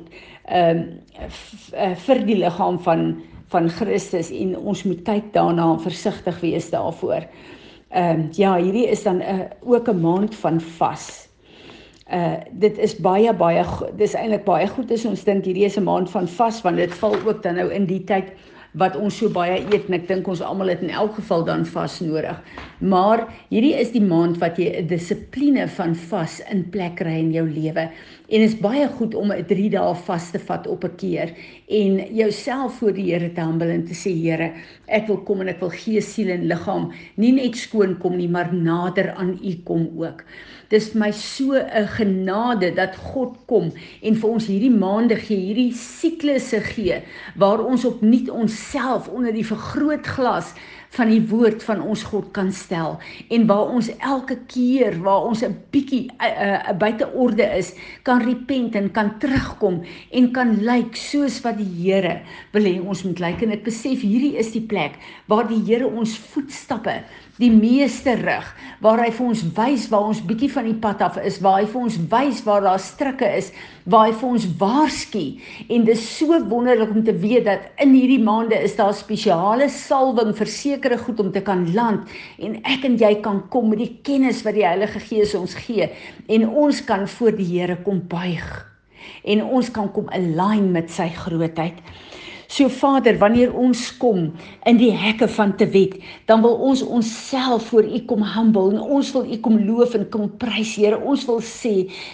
um 0.52 0.80
uh, 1.76 1.96
vir 2.06 2.24
die 2.28 2.40
liggaam 2.40 2.80
van 2.88 3.22
van 3.54 3.70
Christus 3.70 4.32
en 4.34 4.56
ons 4.58 4.82
moet 4.84 5.04
kyk 5.06 5.28
daarna 5.36 5.68
en 5.76 5.82
versigtig 5.84 6.40
wees 6.42 6.72
daarvoor. 6.74 7.28
Ehm 7.94 8.24
uh, 8.24 8.32
ja, 8.34 8.56
hierdie 8.58 8.88
is 8.90 9.04
dan 9.04 9.22
'n 9.22 9.22
uh, 9.22 9.46
ook 9.62 9.90
'n 9.90 10.02
maand 10.02 10.36
van 10.36 10.62
vas. 10.62 11.30
Uh 12.12 12.38
dit 12.52 12.78
is 12.78 12.96
baie 12.96 13.34
baie 13.34 13.66
dis 13.98 14.14
eintlik 14.14 14.46
baie 14.46 14.68
goed 14.68 14.92
as 14.92 15.06
ons 15.06 15.24
dink 15.24 15.46
hierdie 15.46 15.66
is 15.66 15.78
'n 15.78 15.84
maand 15.84 16.10
van 16.10 16.28
vas 16.28 16.62
want 16.62 16.78
dit 16.78 16.94
val 16.94 17.16
ook 17.16 17.44
dan 17.44 17.56
nou 17.56 17.70
in 17.70 17.86
die 17.86 18.04
tyd 18.04 18.34
wat 18.74 18.96
ons 18.98 19.18
so 19.18 19.30
baie 19.30 19.60
eet 19.62 19.88
en 19.88 19.98
ek 20.00 20.08
dink 20.10 20.28
ons 20.28 20.42
almal 20.42 20.72
het 20.74 20.82
in 20.82 20.94
elk 20.94 21.16
geval 21.20 21.46
dan 21.46 21.66
vas 21.70 22.00
nodig. 22.02 22.40
Maar 22.82 23.28
hierdie 23.52 23.76
is 23.80 23.94
die 23.94 24.02
maand 24.04 24.40
wat 24.42 24.58
jy 24.58 24.70
'n 24.82 24.88
dissipline 24.88 25.68
van 25.68 25.96
vas 25.96 26.42
in 26.52 26.64
plek 26.70 26.96
kry 26.96 27.20
in 27.20 27.32
jou 27.32 27.46
lewe. 27.46 27.90
En 28.34 28.42
dit 28.42 28.50
is 28.50 28.58
baie 28.58 28.88
goed 28.90 29.14
om 29.14 29.30
'n 29.32 29.46
3 29.46 29.70
dae 29.70 29.96
vas 30.06 30.32
te 30.34 30.40
vat 30.42 30.68
op 30.68 30.84
'n 30.84 30.96
keer 30.98 31.34
en 31.68 32.16
jouself 32.16 32.78
voor 32.78 32.94
die 32.94 33.12
Here 33.12 33.32
te 33.32 33.42
humble 33.42 33.70
en 33.70 33.86
te 33.86 33.94
sê 33.94 34.10
Here, 34.10 34.52
ek 34.88 35.08
wil 35.08 35.18
kom 35.18 35.42
en 35.42 35.48
ek 35.48 35.60
wil 35.60 35.70
gees, 35.70 36.14
siel 36.14 36.30
en 36.30 36.48
liggaam 36.48 36.92
nie 37.16 37.32
net 37.32 37.56
skoon 37.56 37.98
kom 37.98 38.18
nie, 38.18 38.28
maar 38.28 38.54
nader 38.54 39.14
aan 39.14 39.40
U 39.44 39.54
kom 39.64 39.90
ook. 39.98 40.24
Dis 40.70 40.90
vir 40.90 41.00
my 41.00 41.12
so 41.12 41.54
'n 41.54 41.88
genade 41.88 42.74
dat 42.76 42.96
God 42.96 43.38
kom 43.46 43.72
en 44.02 44.16
vir 44.16 44.30
ons 44.30 44.48
hierdie 44.48 44.78
maande 44.78 45.16
gee, 45.16 45.38
hierdie 45.38 45.74
siklusse 45.74 46.60
gee 46.62 47.02
waar 47.36 47.62
ons 47.66 47.86
opnuut 47.86 48.30
onsself 48.30 49.10
onder 49.10 49.34
die 49.34 49.46
vergrootglas 49.46 50.56
van 50.94 51.10
die 51.10 51.22
woord 51.30 51.64
van 51.66 51.82
ons 51.82 52.04
God 52.10 52.30
kan 52.36 52.52
stel 52.54 53.00
en 53.34 53.48
waar 53.50 53.72
ons 53.74 53.90
elke 53.98 54.38
keer 54.52 55.00
waar 55.06 55.26
ons 55.30 55.44
'n 55.44 55.56
bietjie 55.74 56.10
uh, 56.22 56.30
uh, 56.30 56.74
buite 56.78 57.08
orde 57.14 57.46
is, 57.58 57.74
kan 58.04 58.22
repent 58.22 58.76
en 58.76 58.92
kan 58.92 59.18
terugkom 59.20 59.82
en 60.12 60.32
kan 60.32 60.56
lyk 60.62 60.96
soos 60.96 61.42
wat 61.42 61.58
die 61.58 61.72
Here 61.84 62.22
wil 62.54 62.64
hê. 62.64 62.80
Ons 62.80 63.04
moet 63.04 63.20
lyk 63.20 63.42
en 63.42 63.52
ek 63.52 63.64
besef 63.66 64.02
hierdie 64.02 64.38
is 64.38 64.52
die 64.52 64.62
plek 64.62 65.00
waar 65.28 65.48
die 65.48 65.62
Here 65.66 65.88
ons 65.88 66.18
voetstappe 66.18 67.02
die 67.42 67.50
meeste 67.50 68.14
rig 68.20 68.50
waar 68.84 69.02
hy 69.02 69.10
vir 69.10 69.26
ons 69.32 69.42
wys 69.58 69.88
waar 69.90 70.12
ons 70.12 70.22
bietjie 70.30 70.52
van 70.54 70.68
die 70.70 70.78
pad 70.78 71.02
af 71.02 71.18
is 71.18 71.40
waar 71.42 71.62
hy 71.62 71.70
vir 71.72 71.86
ons 71.88 71.98
wys 72.12 72.44
waar 72.46 72.62
daar 72.62 72.82
strikke 72.82 73.30
is 73.40 73.50
waar 73.90 74.08
hy 74.08 74.16
vir 74.16 74.30
ons 74.30 74.48
waarsku. 74.60 75.24
En 75.74 75.86
dis 75.88 76.04
so 76.18 76.38
wonderlik 76.50 76.92
om 76.94 77.04
te 77.04 77.16
weet 77.24 77.48
dat 77.48 77.68
in 77.84 77.96
hierdie 77.96 78.22
maande 78.24 78.60
is 78.64 78.76
daar 78.80 78.94
spesiale 78.96 79.70
salwing 79.72 80.34
vir 80.38 80.52
sekere 80.52 80.98
goed 81.02 81.20
om 81.24 81.32
te 81.32 81.44
kan 81.44 81.66
land. 81.76 82.08
En 82.40 82.60
ek 82.64 82.88
en 82.88 82.98
jy 83.00 83.16
kan 83.26 83.44
kom 83.54 83.72
met 83.74 83.84
die 83.84 83.94
kennis 84.06 84.44
wat 84.48 84.58
die 84.58 84.68
Heilige 84.68 85.02
Gees 85.04 85.36
ons 85.38 85.56
gee. 85.66 85.90
En 86.28 86.48
ons 86.50 86.84
kan 86.88 87.08
voor 87.18 87.36
die 87.38 87.50
Here 87.54 87.78
kom 87.84 88.02
buig. 88.08 88.50
En 89.28 89.44
ons 89.44 89.70
kan 89.72 89.92
kom 89.92 90.08
align 90.16 90.72
met 90.72 90.92
sy 90.92 91.10
grootheid. 91.16 91.80
So 92.48 92.68
Vader, 92.70 93.16
wanneer 93.20 93.54
ons 93.56 93.86
kom 93.98 94.32
in 94.68 94.80
die 94.80 94.92
hekke 94.92 95.28
van 95.32 95.54
te 95.58 95.68
wet, 95.72 95.96
dan 96.28 96.44
wil 96.44 96.58
ons 96.68 96.84
onsself 96.84 97.70
voor 97.72 97.88
U 97.88 98.00
kom 98.10 98.24
humble 98.34 98.74
en 98.74 98.82
ons 98.82 99.12
wil 99.16 99.30
U 99.32 99.38
kom 99.46 99.58
loof 99.64 99.96
en 99.98 100.06
kom 100.12 100.30
prys, 100.42 100.76
Here. 100.78 100.98
Ons 101.00 101.26
wil 101.30 101.40
sê, 101.46 101.74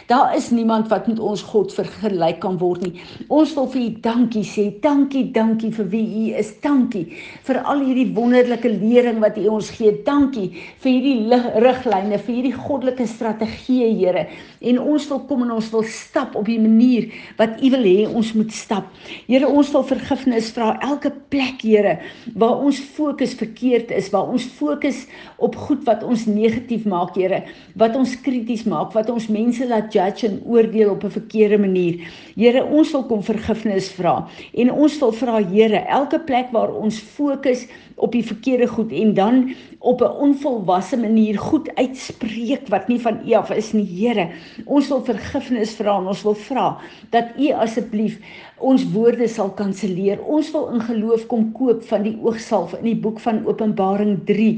daar 0.10 0.36
is 0.38 0.50
niemand 0.54 0.90
wat 0.92 1.08
met 1.10 1.20
ons 1.20 1.42
God 1.50 1.74
vergelyk 1.74 2.42
kan 2.44 2.58
word 2.62 2.86
nie. 2.86 3.04
Ons 3.28 3.56
wil 3.58 3.70
vir 3.74 3.82
U 3.82 3.90
dankie 4.06 4.46
sê. 4.48 4.68
Dankie, 4.84 5.26
dankie 5.36 5.72
vir 5.76 5.90
wie 5.94 6.06
U 6.06 6.26
is. 6.40 6.54
Dankie 6.64 7.06
vir 7.48 7.62
al 7.64 7.84
hierdie 7.86 8.10
wonderlike 8.16 8.72
lering 8.76 9.22
wat 9.24 9.40
U 9.42 9.48
ons 9.58 9.72
gee. 9.76 9.96
Dankie 10.06 10.50
vir 10.84 10.92
hierdie 10.92 11.42
riglyne, 11.64 12.20
vir 12.20 12.36
hierdie 12.36 12.56
goddelike 12.56 13.08
strategie, 13.10 13.90
Here. 14.00 14.28
En 14.62 14.80
ons 14.80 15.08
wil 15.10 15.24
kom 15.30 15.44
en 15.46 15.56
ons 15.58 15.72
wil 15.74 15.86
stap 15.90 16.36
op 16.38 16.48
die 16.48 16.60
manier 16.62 17.10
wat 17.40 17.60
U 17.64 17.72
wil 17.74 17.88
hê 17.88 18.08
ons 18.08 18.34
moet 18.38 18.54
stap. 18.54 18.90
Here, 19.28 19.48
ons 19.48 19.72
wil 19.74 19.86
vergif 19.88 20.26
vergifnis 20.30 20.52
vra 20.54 20.78
elke 20.82 21.12
plek 21.30 21.62
Here 21.62 22.00
waar 22.36 22.62
ons 22.64 22.80
fokus 22.80 23.34
verkeerd 23.34 23.92
is, 23.92 24.10
waar 24.14 24.30
ons 24.30 24.46
fokus 24.58 25.08
op 25.38 25.56
goed 25.56 25.84
wat 25.86 26.04
ons 26.04 26.26
negatief 26.26 26.86
maak 26.86 27.16
Here, 27.16 27.44
wat 27.76 27.96
ons 27.96 28.16
krities 28.22 28.66
maak, 28.66 28.94
wat 28.94 29.10
ons 29.10 29.28
mense 29.30 29.66
laat 29.68 29.94
judge 29.94 30.28
en 30.28 30.42
oordeel 30.46 30.92
op 30.92 31.04
'n 31.04 31.12
verkeerde 31.12 31.58
manier. 31.58 32.06
Here, 32.36 32.64
ons 32.64 32.92
wil 32.92 33.04
kom 33.04 33.24
vergifnis 33.24 33.90
vra 33.92 34.28
en 34.54 34.72
ons 34.72 35.00
wil 35.00 35.12
vra 35.12 35.42
Here, 35.42 35.86
elke 35.88 36.20
plek 36.20 36.52
waar 36.52 36.74
ons 36.74 37.00
fokus 37.00 37.68
op 38.00 38.12
die 38.12 38.24
verkeerde 38.24 38.68
goed 38.68 38.92
en 38.92 39.14
dan 39.14 39.56
op 39.80 40.02
'n 40.02 40.16
onvolwasse 40.20 40.98
manier 40.98 41.38
goed 41.38 41.70
uitspreek 41.76 42.68
wat 42.68 42.88
nie 42.88 43.00
van 43.00 43.20
U 43.28 43.34
af 43.34 43.52
is 43.52 43.74
nie, 43.74 43.86
Here. 43.86 44.30
Ons 44.66 44.88
wil 44.88 45.04
vergifnis 45.04 45.76
vra 45.76 45.98
en 45.98 46.08
ons 46.08 46.24
wil 46.24 46.36
vra 46.36 46.78
dat 47.10 47.26
U 47.38 47.52
asseblief 47.52 48.20
ons 48.60 48.84
woorde 48.94 49.28
sal 49.28 49.52
kanselleer. 49.58 50.20
Ons 50.26 50.52
wil 50.52 50.68
in 50.76 50.84
geloof 50.84 51.26
kom 51.32 51.50
koop 51.56 51.84
van 51.90 52.04
die 52.06 52.16
oogsalf 52.24 52.76
in 52.80 52.90
die 52.92 52.98
boek 53.00 53.20
van 53.24 53.42
Openbaring 53.48 54.20
3 54.28 54.50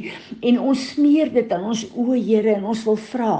en 0.49 0.59
ons 0.71 0.87
smeer 0.93 1.31
dit 1.33 1.53
aan 1.53 1.69
ons 1.73 1.85
o 1.95 2.11
Here 2.15 2.55
en 2.57 2.67
ons 2.73 2.83
wil 2.87 2.99
vra 3.11 3.33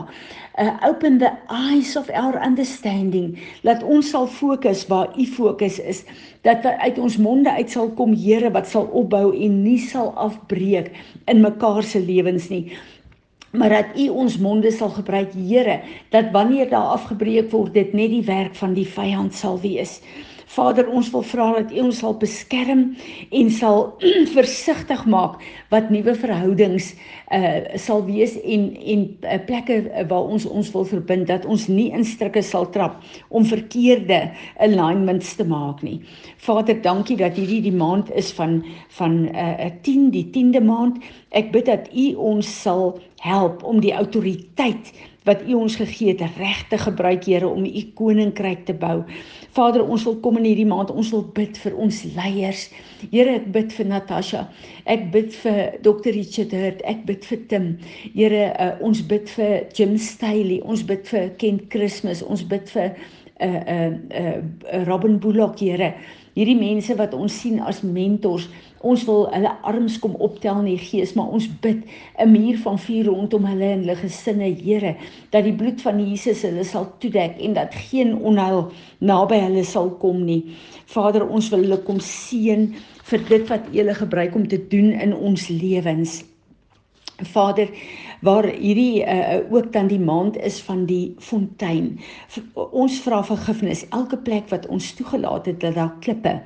uh, 0.58 0.78
open 0.88 1.18
the 1.18 1.32
eyes 1.50 1.96
of 1.96 2.10
our 2.10 2.38
understanding 2.46 3.38
dat 3.64 3.84
ons 3.84 4.12
sal 4.12 4.28
fokus 4.28 4.86
waar 4.88 5.12
u 5.18 5.26
fokus 5.26 5.80
is 5.80 6.04
dat 6.46 6.66
uit 6.66 6.98
ons 7.00 7.18
monde 7.18 7.52
uit 7.52 7.70
sal 7.70 7.92
kom 7.98 8.16
Here 8.18 8.52
wat 8.52 8.68
sal 8.68 8.90
opbou 8.92 9.32
en 9.36 9.62
nie 9.64 9.80
sal 9.80 10.12
afbreek 10.18 10.92
in 11.32 11.42
mekaar 11.42 11.84
se 11.84 12.02
lewens 12.02 12.50
nie. 12.50 12.72
Maar 13.52 13.70
dat 13.70 13.98
u 14.00 14.08
ons 14.10 14.38
monde 14.40 14.72
sal 14.72 14.90
gebruik 14.96 15.34
Here 15.36 15.82
dat 16.10 16.32
wanneer 16.32 16.70
daar 16.70 16.96
afgebreek 16.98 17.52
word 17.52 17.74
dit 17.74 17.94
net 17.94 18.12
die 18.14 18.26
werk 18.26 18.56
van 18.56 18.74
die 18.74 18.88
vyand 18.88 19.36
sal 19.36 19.60
wees 19.62 20.00
Vader, 20.52 20.90
ons 20.92 21.08
wil 21.14 21.24
vra 21.24 21.46
dat 21.56 21.72
U 21.72 21.86
ons 21.86 22.00
sal 22.04 22.18
beskerm 22.20 22.82
en 23.32 23.52
sal 23.56 23.86
versigtig 24.38 25.04
maak 25.08 25.40
wat 25.72 25.92
nuwe 25.94 26.16
verhoudings 26.20 26.92
uh 27.32 27.62
sal 27.80 28.04
wees 28.08 28.34
en 28.42 28.66
en 28.76 29.06
uh, 29.24 29.38
plekke 29.48 29.78
waar 30.10 30.28
ons 30.36 30.46
ons 30.46 30.72
wil 30.74 30.84
verbind 30.90 31.30
dat 31.30 31.48
ons 31.48 31.68
nie 31.72 31.88
in 31.96 32.04
strikke 32.08 32.44
sal 32.44 32.68
trap 32.76 33.00
om 33.30 33.48
verkeerde 33.48 34.20
alignments 34.60 35.38
te 35.40 35.48
maak 35.48 35.80
nie. 35.88 36.02
Vader, 36.44 36.82
dankie 36.84 37.16
dat 37.22 37.40
hierdie 37.40 37.62
die 37.70 37.78
maand 37.84 38.12
is 38.20 38.34
van 38.36 38.60
van 38.98 39.22
uh, 39.32 39.72
10, 39.88 40.10
die 40.12 40.28
10de 40.36 40.64
maand. 40.68 41.00
Ek 41.32 41.54
bid 41.56 41.70
dat 41.72 41.88
U 41.96 42.10
ons 42.34 42.52
sal 42.62 43.00
help 43.24 43.64
om 43.64 43.80
die 43.80 43.94
autoriteit 43.96 44.92
wat 45.28 45.44
U 45.46 45.54
ons 45.62 45.76
gegee 45.78 46.16
het 46.16 46.38
reg 46.38 46.64
te 46.70 46.78
gebruik 46.82 47.26
Here 47.30 47.48
om 47.48 47.66
U 47.66 47.84
koninkryk 47.98 48.66
te 48.66 48.74
bou. 48.74 49.04
Vader, 49.54 49.84
ons 49.86 50.04
wil 50.08 50.18
kom 50.24 50.40
in 50.40 50.48
hierdie 50.50 50.68
maand, 50.68 50.92
ons 50.92 51.12
wil 51.14 51.26
bid 51.36 51.58
vir 51.62 51.76
ons 51.76 52.02
leiers. 52.16 52.68
Here, 53.12 53.38
ek 53.42 53.50
bid 53.54 53.76
vir 53.76 53.90
Natasha. 53.92 54.46
Ek 54.90 55.10
bid 55.14 55.36
vir 55.44 55.78
Dr. 55.86 56.16
Richard 56.16 56.56
Hurt. 56.56 56.82
Ek 56.90 57.06
bid 57.10 57.28
vir 57.28 57.44
Tim. 57.52 57.68
Here, 58.16 58.48
uh, 58.56 58.72
ons 58.86 59.04
bid 59.12 59.30
vir 59.36 59.68
Jim 59.78 59.98
Staley. 60.02 60.62
Ons 60.66 60.86
bid 60.88 61.06
vir 61.12 61.30
Kent 61.42 61.68
Christmas. 61.74 62.24
Ons 62.26 62.46
bid 62.48 62.70
vir 62.74 62.96
uh 63.42 63.62
uh, 63.74 63.92
uh 64.14 64.84
Robin 64.86 65.20
Bullock, 65.20 65.60
Here. 65.62 65.94
Hierdie 66.38 66.56
mense 66.56 66.96
wat 66.96 67.14
ons 67.18 67.36
sien 67.42 67.60
as 67.60 67.82
mentors, 67.84 68.46
ons 68.82 69.04
wil 69.06 69.28
hulle 69.34 69.52
arms 69.68 69.98
kom 70.02 70.16
optel 70.24 70.62
in 70.64 70.70
die 70.72 70.82
gees, 70.82 71.14
maar 71.18 71.30
ons 71.34 71.48
bid 71.62 71.84
'n 72.18 72.32
muur 72.32 72.58
van 72.64 72.80
vuur 72.80 73.06
rondom 73.06 73.46
hulle 73.46 73.68
en 73.74 73.84
hulle 73.84 73.96
gesinne, 73.96 74.50
Here, 74.64 74.96
dat 75.30 75.44
die 75.44 75.54
bloed 75.54 75.82
van 75.82 76.00
Jesus 76.00 76.42
hulle 76.42 76.64
sal 76.64 76.88
toedek 77.00 77.40
en 77.40 77.54
dat 77.54 77.74
geen 77.74 78.18
onheil 78.18 78.72
naby 79.00 79.40
hulle 79.40 79.64
sal 79.64 79.90
kom 79.90 80.26
nie. 80.26 80.44
Vader, 80.86 81.28
ons 81.28 81.50
wil 81.50 81.62
hulle 81.62 81.82
kom 81.84 82.00
seën 82.00 82.74
vir 83.04 83.20
dit 83.30 83.48
wat 83.50 83.68
U 83.72 83.78
hulle 83.78 83.94
gebruik 83.94 84.36
om 84.36 84.48
te 84.48 84.68
doen 84.68 84.92
in 84.92 85.14
ons 85.16 85.48
lewens. 85.48 86.24
Vader, 87.24 87.70
waar 88.22 88.46
hierdie 88.46 89.02
uh, 89.02 89.40
ook 89.50 89.72
dan 89.74 89.88
die 89.90 90.00
maand 90.00 90.38
is 90.38 90.60
van 90.62 90.86
die 90.86 91.16
fontein. 91.18 92.00
Ons 92.54 93.00
vra 93.02 93.24
vergifnis 93.26 93.84
elke 93.90 94.18
plek 94.18 94.50
wat 94.54 94.68
ons 94.70 94.92
toegelaat 94.98 95.50
het 95.50 95.60
dat 95.62 95.76
daar 95.76 95.94
klippe 96.06 96.38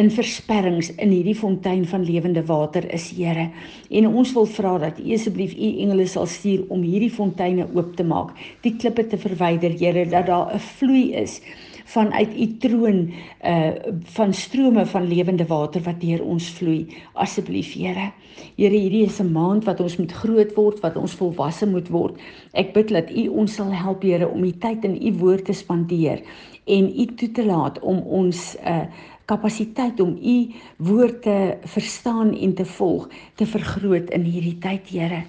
in 0.00 0.10
versperrings 0.10 0.92
in 0.96 1.12
hierdie 1.12 1.36
fontein 1.36 1.84
van 1.86 2.04
lewende 2.04 2.44
water 2.48 2.86
is, 2.92 3.10
Here. 3.10 3.50
En 3.90 4.06
ons 4.08 4.32
wil 4.32 4.46
vra 4.46 4.76
dat 4.78 4.98
U 4.98 5.12
asseblief 5.14 5.52
U 5.52 5.72
engele 5.84 6.06
sal 6.08 6.26
stuur 6.26 6.64
om 6.68 6.82
hierdie 6.82 7.12
fonteine 7.12 7.66
oop 7.74 7.96
te 7.96 8.06
maak, 8.06 8.32
die 8.64 8.76
klippe 8.76 9.06
te 9.06 9.18
verwyder, 9.20 9.76
Here, 9.76 10.06
dat 10.08 10.26
daar 10.26 10.54
'n 10.54 10.58
vloei 10.58 11.12
is 11.12 11.40
vanuit 11.90 12.36
u 12.38 12.46
troon 12.62 12.98
uh 13.44 13.70
van 14.14 14.34
strome 14.34 14.86
van 14.86 15.08
lewende 15.08 15.46
water 15.46 15.82
wat 15.82 16.00
deur 16.00 16.22
ons 16.22 16.50
vloei 16.58 16.86
asseblief 17.12 17.72
Here. 17.74 18.10
Here 18.56 18.76
hierdie 18.76 19.04
is 19.06 19.20
'n 19.20 19.32
maand 19.32 19.64
wat 19.64 19.80
ons 19.80 19.96
moet 19.96 20.12
groot 20.12 20.54
word, 20.54 20.80
wat 20.80 20.96
ons 20.96 21.14
volwasse 21.14 21.66
moet 21.66 21.88
word. 21.88 22.20
Ek 22.52 22.72
bid 22.72 22.88
dat 22.88 23.10
u 23.10 23.28
ons 23.28 23.54
sal 23.54 23.72
help 23.72 24.02
Here 24.02 24.28
om 24.28 24.42
die 24.42 24.58
tyd 24.58 24.84
in 24.84 24.98
u 25.02 25.12
woord 25.18 25.44
te 25.44 25.52
spandeer 25.52 26.22
en 26.66 27.00
u 27.00 27.06
toe 27.06 27.30
te 27.30 27.44
laat 27.44 27.80
om 27.80 27.98
ons 27.98 28.56
uh 28.64 28.84
kapasiteit 29.30 30.00
om 30.00 30.18
u 30.22 30.50
woord 30.76 31.22
te 31.22 31.56
verstaan 31.62 32.34
en 32.34 32.54
te 32.54 32.64
volg 32.64 33.08
te 33.34 33.46
vergroot 33.46 34.10
in 34.10 34.22
hierdie 34.22 34.58
tyd 34.58 34.88
Here. 34.88 35.22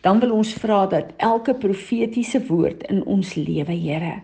Dan 0.00 0.20
wil 0.20 0.32
ons 0.32 0.54
vra 0.54 0.86
dat 0.86 1.12
elke 1.16 1.54
profetiese 1.54 2.46
woord 2.46 2.82
in 2.82 3.04
ons 3.04 3.34
lewe 3.34 3.72
Here 3.72 4.22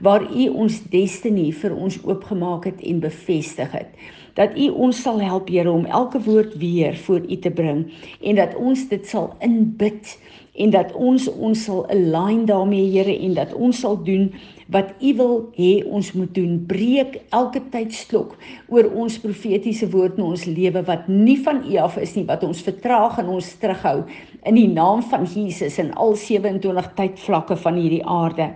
waar 0.00 0.24
U 0.28 0.48
ons 0.48 0.80
destiny 0.92 1.50
vir 1.52 1.74
ons 1.74 1.98
oopgemaak 2.04 2.68
het 2.70 2.80
en 2.82 3.00
bevestig 3.00 3.72
het. 3.72 3.92
Dat 4.38 4.54
U 4.54 4.68
ons 4.86 5.02
sal 5.02 5.20
help, 5.20 5.48
Here, 5.48 5.70
om 5.70 5.86
elke 5.86 6.20
woord 6.22 6.56
weer 6.58 6.96
voor 6.96 7.24
U 7.26 7.36
te 7.36 7.50
bring 7.50 7.88
en 8.22 8.38
dat 8.38 8.54
ons 8.56 8.88
dit 8.88 9.06
sal 9.06 9.32
inbid 9.42 10.18
en 10.58 10.70
dat 10.74 10.92
ons 10.98 11.26
ons 11.30 11.64
sal 11.64 11.84
align 11.90 12.44
daarmee 12.46 12.90
Here 12.90 13.14
en 13.14 13.34
dat 13.34 13.54
ons 13.54 13.80
sal 13.80 13.98
doen 14.04 14.28
wat 14.74 14.90
U 15.00 15.12
wil 15.16 15.34
hê 15.56 15.72
ons 15.86 16.12
moet 16.12 16.32
doen. 16.34 16.58
Breek 16.68 17.20
elke 17.34 17.62
tydsklok 17.72 18.34
oor 18.68 18.90
ons 18.92 19.18
profetiese 19.22 19.88
woord 19.90 20.18
in 20.18 20.26
ons 20.28 20.44
lewe 20.50 20.82
wat 20.86 21.08
nie 21.08 21.38
van 21.44 21.62
U 21.64 21.78
af 21.82 21.96
is 22.02 22.14
nie, 22.18 22.26
wat 22.28 22.44
ons 22.46 22.62
vertraag 22.66 23.18
en 23.22 23.32
ons 23.38 23.54
terughou 23.62 24.02
in 24.46 24.58
die 24.58 24.68
naam 24.70 25.02
van 25.10 25.26
Jesus 25.26 25.78
in 25.82 25.94
al 25.94 26.14
27 26.18 26.92
tydvlakke 26.98 27.58
van 27.58 27.80
hierdie 27.80 28.04
aarde. 28.04 28.52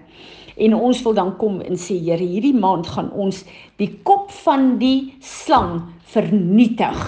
En 0.57 0.75
ons 0.75 1.03
wil 1.03 1.15
dan 1.17 1.37
kom 1.37 1.61
en 1.61 1.79
sê 1.81 1.97
Here, 2.03 2.21
hierdie 2.21 2.57
maand 2.57 2.89
gaan 2.95 3.11
ons 3.13 3.45
die 3.81 3.91
kop 4.05 4.31
van 4.43 4.77
die 4.83 5.15
slang 5.21 5.81
vernietig. 6.13 7.01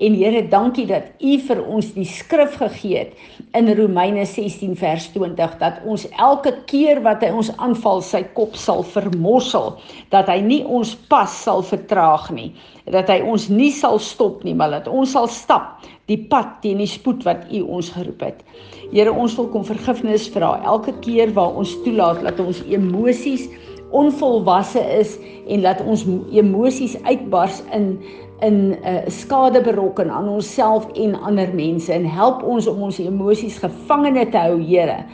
En 0.00 0.14
Here, 0.16 0.42
dankie 0.48 0.86
dat 0.88 1.12
U 1.22 1.36
vir 1.46 1.60
ons 1.62 1.90
die 1.94 2.06
skrif 2.08 2.56
gegee 2.58 3.04
het 3.04 3.56
in 3.58 3.70
Romeine 3.78 4.24
16 4.26 4.74
vers 4.80 5.06
20 5.14 5.56
dat 5.60 5.78
ons 5.86 6.06
elke 6.10 6.52
keer 6.70 7.02
wat 7.04 7.22
hy 7.24 7.30
ons 7.36 7.52
aanval 7.62 8.02
sy 8.04 8.22
kop 8.36 8.56
sal 8.58 8.82
vermossel, 8.86 9.76
dat 10.10 10.30
hy 10.32 10.40
nie 10.44 10.60
ons 10.64 10.96
pas 11.12 11.30
sal 11.44 11.62
vertraag 11.66 12.30
nie, 12.34 12.50
dat 12.90 13.12
hy 13.12 13.20
ons 13.22 13.48
nie 13.52 13.70
sal 13.76 14.00
stop 14.02 14.42
nie, 14.46 14.56
maar 14.56 14.72
dat 14.74 14.90
ons 14.90 15.14
sal 15.14 15.30
stap 15.30 15.84
die 16.10 16.18
pad 16.30 16.58
teen 16.64 16.80
die 16.82 16.90
spoed 16.90 17.22
wat 17.28 17.46
U 17.54 17.62
ons 17.78 17.92
geroep 17.94 18.24
het. 18.26 18.44
Here, 18.90 19.12
ons 19.14 19.36
wil 19.38 19.52
kom 19.52 19.62
vergifnis 19.68 20.26
vra 20.34 20.56
elke 20.66 20.96
keer 21.04 21.30
waar 21.36 21.54
ons 21.60 21.76
toelaat 21.84 22.24
dat 22.26 22.40
ons 22.42 22.64
emosies 22.66 23.46
onvolwasse 23.90 24.80
is 24.98 25.18
en 25.48 25.60
laat 25.60 25.82
ons 25.84 26.06
emosies 26.32 26.96
uitbars 27.02 27.62
in 27.72 27.98
in 28.40 28.54
'n 28.70 28.72
uh, 28.72 28.96
eh, 28.96 29.02
skade 29.06 29.60
berokken 29.60 30.10
aan 30.10 30.28
onsself 30.28 30.86
en 30.92 31.20
ander 31.20 31.54
mense 31.54 31.92
en 31.92 32.06
help 32.06 32.42
ons 32.42 32.66
om 32.66 32.82
ons 32.82 32.98
emosies 32.98 33.58
gevangene 33.58 34.28
te 34.28 34.38
hou, 34.38 34.62
Here 34.62 35.04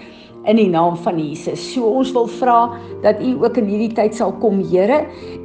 in 0.46 0.58
die 0.60 0.68
naam 0.70 0.96
van 1.02 1.18
Jesus. 1.18 1.60
So 1.72 1.88
ons 1.98 2.12
wil 2.14 2.28
vra 2.38 2.58
dat 3.02 3.20
U 3.22 3.32
ook 3.42 3.58
in 3.60 3.68
hierdie 3.70 3.92
tyd 3.96 4.14
sal 4.16 4.32
kom, 4.42 4.60
Here, 4.66 5.02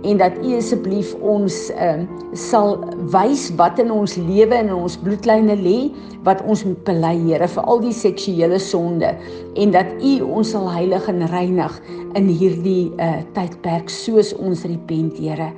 en 0.08 0.20
dat 0.22 0.38
U 0.42 0.54
asseblief 0.58 1.14
ons 1.20 1.58
ehm 1.76 2.06
uh, 2.06 2.20
sal 2.38 2.78
wys 3.12 3.50
wat 3.60 3.80
in 3.82 3.90
ons 3.92 4.16
lewe 4.16 4.56
en 4.56 4.70
in 4.70 4.78
ons 4.78 4.96
bloedlyne 5.04 5.58
lê 5.60 5.92
wat 6.26 6.40
ons 6.48 6.64
moet 6.68 6.84
bely, 6.88 7.16
Here, 7.26 7.50
vir 7.50 7.68
al 7.74 7.82
die 7.84 7.96
seksuele 7.96 8.60
sonde 8.62 9.16
en 9.60 9.74
dat 9.76 9.90
U 10.00 10.14
ons 10.40 10.54
sal 10.56 10.70
heilig 10.72 11.10
en 11.12 11.26
reinig 11.34 11.80
in 12.20 12.30
hierdie 12.30 12.92
uh, 13.02 13.20
tydperk 13.36 13.92
soos 13.92 14.36
ons 14.38 14.68
repent, 14.70 15.18
Here. 15.20 15.52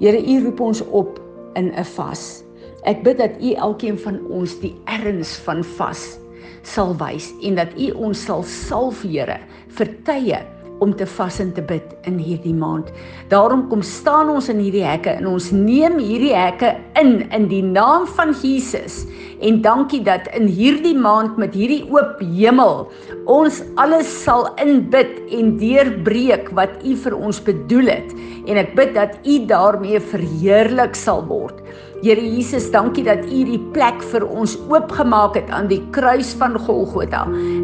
Here, 0.00 0.18
U 0.18 0.40
roep 0.46 0.64
ons 0.72 0.82
op 0.90 1.20
in 1.60 1.70
'n 1.76 1.86
vas. 1.96 2.42
Ek 2.88 3.04
bid 3.04 3.20
dat 3.20 3.38
U 3.38 3.54
elkeen 3.54 3.98
van 3.98 4.18
ons 4.32 4.58
die 4.58 4.74
erns 4.90 5.36
van 5.44 5.62
vas 5.78 6.21
sal 6.62 6.96
wys 7.00 7.32
en 7.42 7.60
dat 7.60 7.76
U 7.78 7.92
ons 8.08 8.26
sal 8.26 8.42
salf, 8.46 9.02
Here, 9.02 9.40
vir 9.76 9.94
tye 10.06 10.42
om 10.82 10.92
te 10.98 11.06
vas 11.06 11.38
en 11.42 11.52
te 11.54 11.62
bid 11.62 11.92
in 12.08 12.16
hierdie 12.18 12.54
maand. 12.56 12.88
Daarom 13.30 13.68
kom 13.70 13.84
staan 13.86 14.32
ons 14.32 14.48
in 14.50 14.58
hierdie 14.62 14.84
hekke 14.84 15.14
en 15.20 15.28
ons 15.30 15.50
neem 15.54 16.00
hierdie 16.02 16.34
hekke 16.34 16.72
in 16.98 17.20
in 17.30 17.46
die 17.50 17.62
naam 17.62 18.08
van 18.16 18.34
Jesus. 18.42 19.04
En 19.42 19.60
dankie 19.62 20.02
dat 20.06 20.26
in 20.36 20.48
hierdie 20.50 20.96
maand 20.98 21.38
met 21.38 21.54
hierdie 21.58 21.84
oop 21.90 22.18
hemel 22.34 22.88
ons 23.30 23.60
alles 23.82 24.10
sal 24.24 24.48
inbid 24.62 25.20
en 25.38 25.54
deurbreek 25.60 26.50
wat 26.58 26.74
U 26.82 26.96
vir 27.04 27.18
ons 27.18 27.42
bedoel 27.46 27.94
het. 27.94 28.14
En 28.50 28.58
ek 28.58 28.74
bid 28.78 28.94
dat 28.98 29.18
U 29.22 29.38
daarmee 29.46 30.02
verheerlik 30.12 30.98
sal 30.98 31.22
word. 31.30 31.62
Here 32.02 32.18
Jesus, 32.18 32.64
dankie 32.74 33.04
dat 33.06 33.28
U 33.30 33.44
die 33.46 33.60
plek 33.70 34.00
vir 34.10 34.24
ons 34.26 34.56
oopgemaak 34.66 35.36
het 35.38 35.52
aan 35.54 35.68
die 35.70 35.78
kruis 35.94 36.32
van 36.40 36.58
Golgotha. 36.58 37.20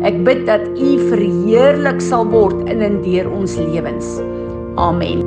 Ek 0.06 0.20
bid 0.28 0.44
dat 0.46 0.62
U 0.78 0.92
verheerlik 1.08 1.98
sal 2.06 2.30
word 2.30 2.62
in 2.70 2.86
en 2.86 3.00
deur 3.02 3.26
ons 3.34 3.58
lewens. 3.58 4.14
Amen. 4.78 5.26